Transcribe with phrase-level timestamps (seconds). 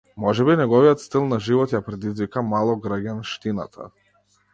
[0.23, 3.87] Можеби неговиот стил на живот ја предизвика малограѓанштината?